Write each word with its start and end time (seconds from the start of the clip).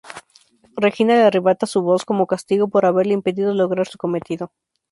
Regina 0.75 1.13
le 1.13 1.21
arrebata 1.25 1.67
su 1.67 1.83
voz 1.83 2.05
como 2.05 2.25
castigo 2.25 2.67
por 2.67 2.87
haberle 2.87 3.13
impedido 3.13 3.53
lograr 3.53 3.85
su 3.87 3.99
cometido. 3.99 4.51